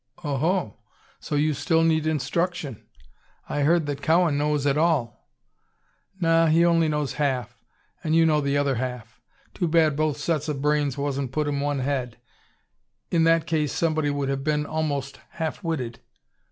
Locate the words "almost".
14.65-15.19